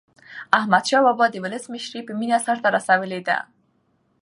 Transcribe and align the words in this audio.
احمدشاه 0.59 1.01
بابا 1.07 1.25
د 1.31 1.35
ولس 1.43 1.63
مشري 1.73 2.01
په 2.07 2.13
مینه 2.19 2.37
سرته 2.45 2.67
رسولې 2.75 3.21
ده. 3.27 3.37